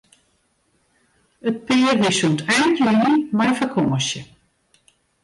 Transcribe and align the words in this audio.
It 1.49 1.57
pear 1.67 1.93
wie 2.01 2.13
sûnt 2.19 2.41
ein 2.53 2.71
juny 2.81 3.07
mei 3.37 3.51
fakânsje. 3.59 4.21